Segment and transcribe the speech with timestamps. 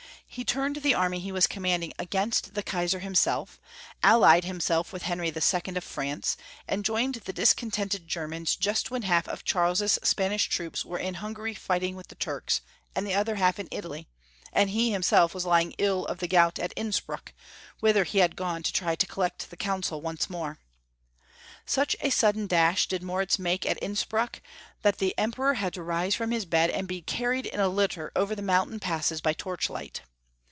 [0.33, 3.59] He turned the army he was commanding against the Kaisar himself,
[4.01, 5.75] allied himself with Henry II.
[5.75, 6.37] of France,
[6.69, 11.53] and joined the discontented Germans just when half of Charles's Spanish troops were in Hungary
[11.53, 12.61] fighting with the Turks,
[12.95, 14.07] and the other half in Italy,
[14.53, 17.33] and he himself was lying ill of the f gout at Innspruck,
[17.81, 20.59] whither he had gone to try to collect the Council once more.
[21.65, 24.39] Such a sudden dash did Moritz make at Innspruck
[24.81, 27.67] that the Em peror had to rise from his bed, and be carried in a
[27.67, 30.03] litter over the mountain passes by torchlight.